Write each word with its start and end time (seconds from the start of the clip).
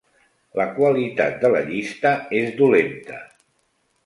La 0.59 0.65
qualitat 0.77 1.37
de 1.43 1.51
la 1.57 1.61
llista 1.67 2.15
és 2.41 2.51
dolenta. 2.63 3.21